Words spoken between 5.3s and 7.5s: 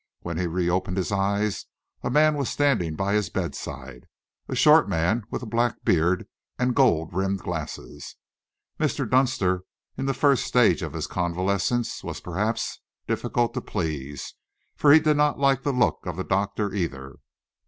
a black beard and gold rimmed